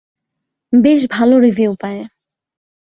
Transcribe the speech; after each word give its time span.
বেশ 0.73 1.01
ভালো 1.11 1.35
রিভিউ 1.39 1.71
পায়। 1.81 2.01